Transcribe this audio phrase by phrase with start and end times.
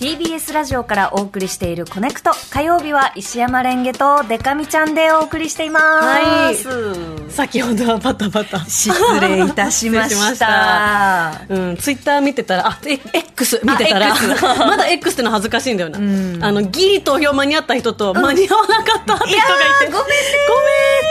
[0.00, 2.30] TBS ラジオからお送りしているコネクト。
[2.50, 7.30] 火曜日は石山レンゲとデカミちゃんでお送りしています、はい。
[7.30, 8.64] 先ほどはバタバタ。
[8.64, 8.90] 失
[9.20, 11.42] 礼いたしました。
[11.50, 14.14] うん、ツイッター見てたら、あ、え X 見てたら、
[14.56, 15.98] まだ X っての恥ずかしいんだよな。
[15.98, 16.42] ん。
[16.42, 19.34] あの、ギリ投票間に合った人と、間に合わなかったって人がいて。
[19.34, 20.04] いやーごめんね
[20.48, 20.54] ご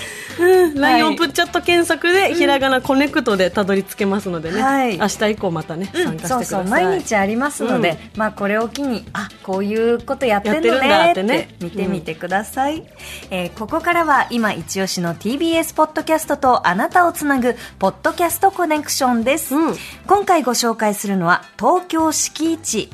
[0.00, 0.11] めん。
[0.38, 1.00] うん、はい。
[1.00, 4.60] LINE オープンチャット検索で、ひらがなコネクトでたどり着けますのでね。
[4.60, 4.98] はい。
[4.98, 6.44] 明日以降またね、参加してください。
[6.44, 11.48] そうそう毎日ありますので、まあこれを機にあこういうことやってるんだねってってね。
[11.60, 12.84] 見てみてください、
[13.30, 19.76] えーここからは今一押しの TBS ポッドキャストとあなたをつなぐポッドキャストコネクションです、うん。
[20.06, 22.90] 今回ご紹介するのは東京敷地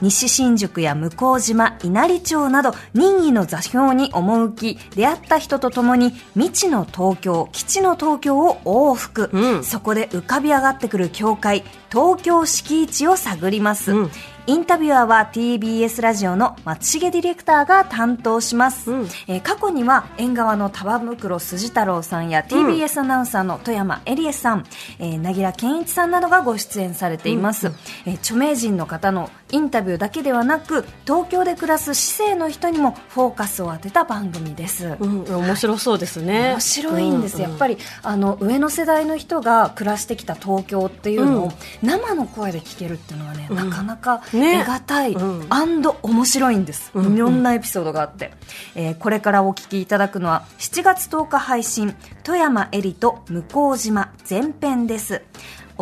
[0.00, 9.64] 西新宿や向島、稲荷町など任意の座標に赴き出会った人と共に未知の東京、基地の東京を往復、うん。
[9.64, 14.10] そこで浮かび上がってくる教会東京敷地を探ります、うん。
[14.46, 19.08] インタビュアーは TBS ラジオの松重ディレクターが担当します、うん。
[19.28, 24.64] えー過去には縁側の玉袋筋太郎さんや TBS アナウンサーの富山エリエさん、
[24.98, 27.72] えー、凪良健一さんなどがご出演されています、
[28.06, 36.52] えー著名人の方のインタビューだけではなく東京で暮らす市政の人にもフォーカスを当てた番組です、うん、面白そうですね。
[36.52, 41.50] 面白いんです、うやっぱりあの上の世代の人が暮らしてきた東京っていうのを、うん。
[41.82, 43.56] 生の声で聞けるっていうのはね、うん。
[43.56, 44.64] なかなかね。
[44.64, 45.46] 得難い、うん。
[45.50, 47.14] アンド面白いんです、うん。
[47.14, 48.32] いろんなエピソードがあって、
[48.74, 55.22] えーこれからお聞きいただくのは7月10日配信富山えりと向島前編です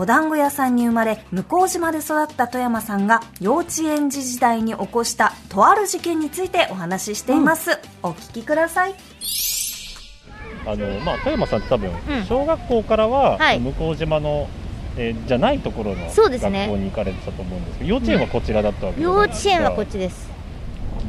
[0.01, 7.73] お団子屋さんに生まれ向島で育った富山さんが幼稚園児時代に起こしたとある事件についてお話ししています、
[8.05, 8.95] お聞きください。
[10.65, 13.59] あのまあ、富山さんって多分、ん小学校からは、はい。
[13.59, 14.49] 向島の、
[14.97, 16.69] えーじゃないところの学そうですね。
[16.71, 19.19] 校に行かれてたと思うんですけど、幼稚園はこちらだったわけですか。
[19.19, 20.31] 稚園はこっちです。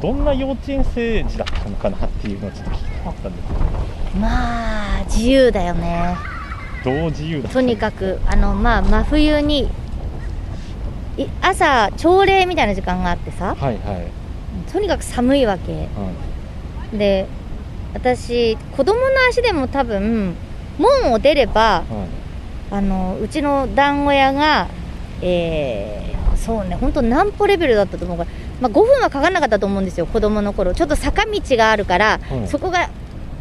[0.01, 4.19] どんな幼稚園生児だったのかなっていうのをちょっと聞きたかったんですけど。
[4.19, 6.28] まあ自由だよね
[6.83, 9.69] どう自由とにかくあのまあ真冬に
[11.17, 13.55] い朝朝礼みたいな時間があってさ。
[13.55, 15.73] はいはい、とにかく寒いわけ。
[15.73, 15.79] は
[16.93, 16.97] い。
[16.97, 17.27] で
[17.93, 20.35] 私子供の足でも多分
[20.77, 22.19] 門を出ればはい。
[22.71, 24.67] あのうちの団子屋が
[25.21, 28.23] えーそうね本当何歩レベルだったと思うか。
[28.23, 28.29] ら、
[28.61, 30.73] まあ、5分はかかんなかったと思うんですよ子供の頃。
[30.73, 32.47] ちょっと坂道があるから、はい。
[32.47, 32.89] そこが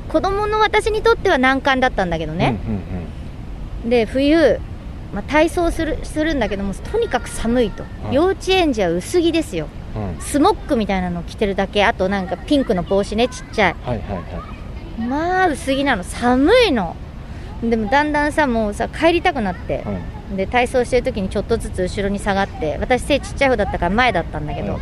[0.09, 2.98] 子供の私にとっては難関だったんだけどね、うんうんうん
[3.85, 4.61] で冬、
[5.13, 8.15] まあ、体操するするんだけどもとにかく寒いと、はい。
[8.15, 9.69] 幼稚園児は薄着ですよ。
[9.97, 10.21] うん。
[10.21, 13.77] スモックみたいなの着てるだけあとなんかピンクの帽子ねちっちゃい。
[13.83, 14.23] はいはいは
[14.99, 15.01] い。
[15.01, 16.05] まあ薄着なの。
[16.05, 16.97] 寒いの。
[17.63, 19.83] でもだんだんさもうさ帰りたくなって。
[19.85, 19.93] は
[20.33, 20.37] い。
[20.37, 22.77] で体操してる時にちょっとずつ後ろに下がって。
[22.79, 24.81] 私背ちっちゃい方だったから前だったんだけど、はい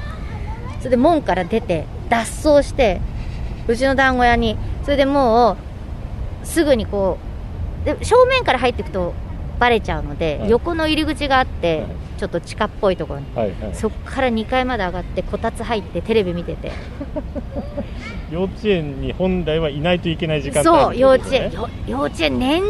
[0.79, 3.01] それで門から出て脱走して
[3.67, 4.57] うちの団子屋に。
[4.85, 5.57] それでも
[6.45, 7.26] うすぐにこう
[7.87, 9.15] で正面から入っていくと
[9.59, 10.51] バレちゃうので、はい。
[10.51, 11.89] 横の入り口があって、はい。
[12.19, 13.27] ちょっと地下っぽいところに。
[13.35, 13.75] はいはい。
[13.75, 16.73] そっから2階まで上がってこたつ入ってテレビ見てて。
[18.31, 21.53] 幼稚園に本来はいないといけない時間帯そう幼稚園。
[21.53, 22.63] よ幼稚園年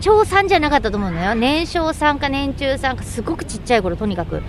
[0.00, 1.34] 長さんじゃなかったと思うのよ。
[1.34, 4.42] 年少さんか年中さんかすごくちっちゃい頃とにかく。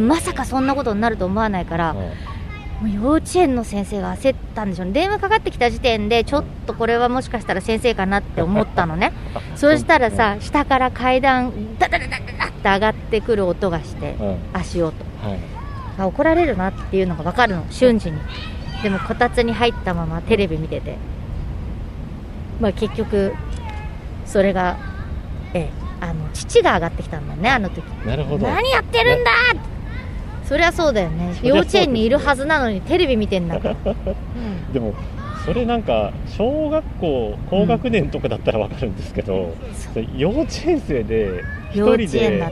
[0.00, 2.37] まさかそんなことになると思わないから、はい
[2.80, 4.92] もう幼稚園の先生が焦ったんでしょうね。
[4.92, 9.12] 電話かかってきた時点でちょっとこれはもしかしたら先生かなって思ったのね。
[9.56, 14.38] そうしたらさ下から階段ダダダダダダって上がってくる音がしてうん。
[14.52, 14.94] 足音。
[15.22, 15.38] はい。
[15.98, 18.18] あ怒られるなっていうのが分かるの瞬時に。
[18.82, 20.96] でもこたつに入ったままテレビ見てて。
[22.60, 23.34] まあ結局
[24.24, 24.76] それが
[25.52, 27.82] ええあの父が上がってきたんだねあの時。
[28.06, 28.46] なるほど。
[28.46, 29.30] 何やってるんだ
[30.48, 31.38] そりゃそうだよね。
[31.42, 33.76] 幼稚園にいるはずなのにテレビ見てんだから。
[34.72, 34.94] でも
[35.44, 41.42] それなんか小学校高学年とかだったらわかるんですけど、それ幼稚園生で
[41.72, 42.44] 一幼稚人で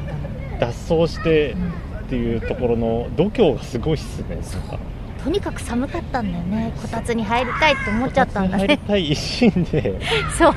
[0.60, 4.37] 脱走してうんっていうところの度胸がすごいっすね。
[4.37, 4.78] なんか。
[5.22, 6.72] とにかく寒かったんだよね。
[6.81, 9.94] こたつに入りたいって思っちゃったんだ入りねたい一心で、
[10.38, 10.54] そう。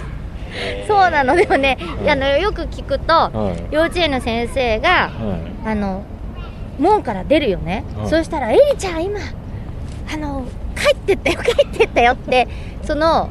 [0.88, 1.36] そうなの。
[1.36, 2.09] でもね、はい。
[2.12, 3.74] あのよく聞くとはい。
[3.74, 6.03] 幼稚園の先生がはあの
[6.79, 9.19] 門から出るよね、はいそしたら「エリちゃん今
[10.11, 10.45] あの
[10.75, 12.47] 帰ってったよ帰ってったよ」って
[12.83, 13.29] その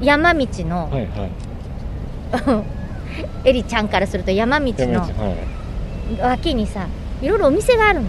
[0.00, 2.74] 山道のい、はいはい。
[3.48, 5.08] エリちゃんからすると山道の
[6.20, 6.86] 脇にさ
[7.22, 8.06] いろいろお店があるの。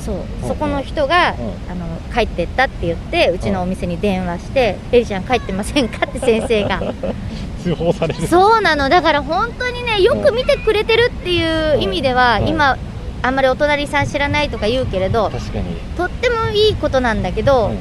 [0.00, 1.34] そう、いそこの人が、い
[1.68, 1.84] あの
[2.14, 6.80] 帰ってったって言ってうちのお店に電話して「エリちゃん帰ってませんか?」って先生が。
[7.62, 8.26] 通報される。
[8.28, 8.88] そうなの。
[8.88, 12.48] だから本当にねよく見てくれてるっていう意味では、はい。
[12.48, 12.78] 今
[13.26, 15.76] あんまりお隣さん知らないとか言うけれど確かに。
[15.96, 17.76] とってもいいことなんだけど、はいはい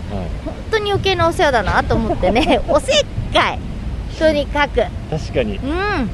[0.46, 3.60] 本当に余計なお世話だなと思ってね おせっかい
[4.18, 4.82] とにかく。
[5.12, 5.58] 確かに。
[5.58, 6.10] うん。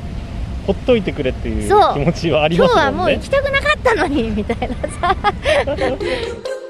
[0.67, 1.93] ほっといてくれっていうそう。
[1.93, 3.01] 気持ちはあり今日ますもんね。
[3.03, 5.15] はもう行きたくなかったのにみたいなさ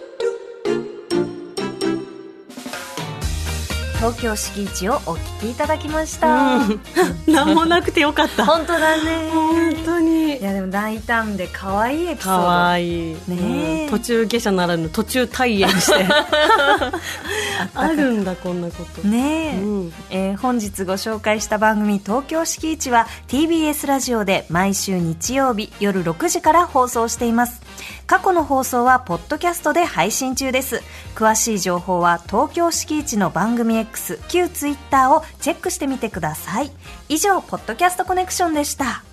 [4.02, 6.82] 東京敷地をお聞きいただきました、うん。
[7.32, 8.48] 何もなくてよかった。
[8.48, 9.30] 本当だね。
[9.32, 10.38] 本当に。
[10.38, 12.48] いやでも大胆で可愛いエピソかード。
[12.48, 13.84] わいい、ねえ。
[13.84, 13.90] うん。
[13.92, 16.08] 途中下車ならぬ途中退園して。
[17.76, 19.94] あるんだこんなこと、ねえ、うん。
[20.10, 27.62] えー本日ご紹介した番組「東京敷地」は TBS ラジオで毎週日曜日夜6時から放送しています
[28.08, 30.82] 過去の放送はポッドキャストで配信中です。
[31.16, 36.72] 詳しい情報は東京敷地の番組 X 旧 Twitter をチェックしてみてください。
[37.08, 39.04] 以上ポッドキャストコネクションでした。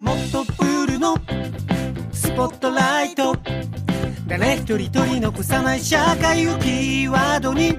[0.00, 1.16] もっとプールの
[2.12, 3.36] スポットライト。
[4.26, 7.78] 誰一人取り残さない社会をキーワードに。